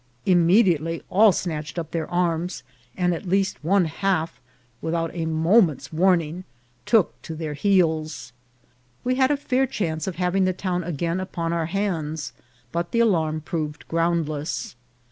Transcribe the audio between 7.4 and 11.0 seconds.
heels. We had a fair chance of having the town